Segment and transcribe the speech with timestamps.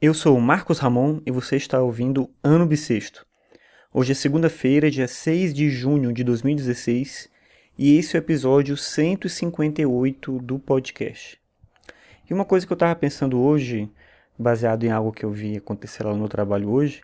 [0.00, 3.26] Eu sou o Marcos Ramon e você está ouvindo Ano Bissexto.
[3.92, 7.28] Hoje é segunda-feira, dia 6 de junho de 2016,
[7.76, 11.36] e esse é o episódio 158 do podcast.
[12.30, 13.90] E uma coisa que eu estava pensando hoje,
[14.38, 17.02] baseado em algo que eu vi acontecer lá no trabalho hoje,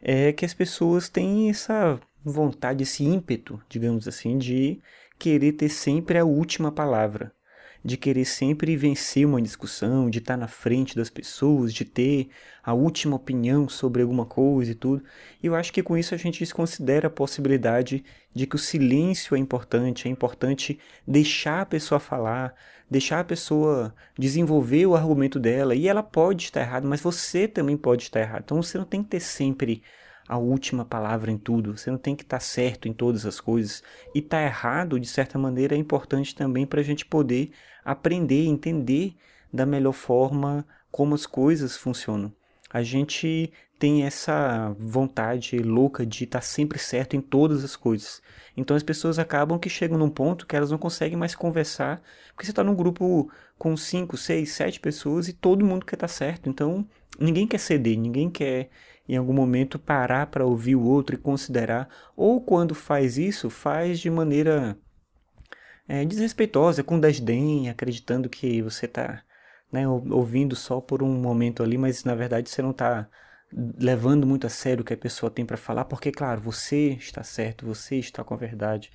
[0.00, 4.80] é que as pessoas têm essa vontade, esse ímpeto, digamos assim, de
[5.18, 7.30] querer ter sempre a última palavra
[7.84, 12.28] de querer sempre vencer uma discussão, de estar na frente das pessoas, de ter
[12.62, 15.02] a última opinião sobre alguma coisa e tudo.
[15.42, 19.34] E eu acho que com isso a gente desconsidera a possibilidade de que o silêncio
[19.34, 22.54] é importante, é importante deixar a pessoa falar,
[22.88, 27.76] deixar a pessoa desenvolver o argumento dela, e ela pode estar errada, mas você também
[27.76, 28.42] pode estar errado.
[28.44, 29.82] Então você não tem que ter sempre
[30.28, 31.76] a última palavra em tudo.
[31.76, 33.82] Você não tem que estar tá certo em todas as coisas.
[34.14, 37.52] E estar tá errado, de certa maneira, é importante também para a gente poder
[37.84, 39.14] aprender, entender
[39.52, 42.32] da melhor forma como as coisas funcionam.
[42.72, 48.22] A gente tem essa vontade louca de estar tá sempre certo em todas as coisas.
[48.56, 52.46] Então as pessoas acabam que chegam num ponto que elas não conseguem mais conversar, porque
[52.46, 56.48] você está num grupo com 5, 6, 7 pessoas e todo mundo quer estar certo.
[56.48, 56.86] Então
[57.18, 58.70] ninguém quer ceder, ninguém quer
[59.08, 63.98] em algum momento parar para ouvir o outro e considerar, ou quando faz isso, faz
[63.98, 64.78] de maneira
[65.88, 69.22] é, desrespeitosa, com desdém, acreditando que você está
[69.72, 73.08] né, ouvindo só por um momento ali, mas na verdade você não está
[73.78, 77.22] levando muito a sério o que a pessoa tem para falar, porque, claro, você está
[77.22, 78.90] certo, você está com a verdade.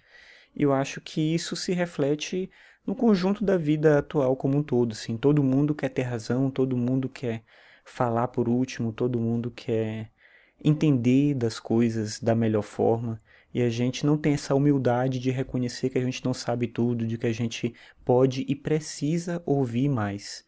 [0.56, 2.50] Eu acho que isso se reflete
[2.86, 4.94] no conjunto da vida atual como um todo.
[4.94, 5.18] Assim.
[5.18, 7.44] Todo mundo quer ter razão, todo mundo quer
[7.86, 10.12] falar por último, todo mundo quer
[10.64, 13.20] entender das coisas da melhor forma
[13.54, 17.06] e a gente não tem essa humildade de reconhecer que a gente não sabe tudo,
[17.06, 20.46] de que a gente pode e precisa ouvir mais.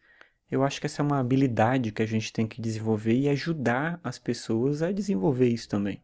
[0.50, 4.00] Eu acho que essa é uma habilidade que a gente tem que desenvolver e ajudar
[4.02, 6.02] as pessoas a desenvolver isso também.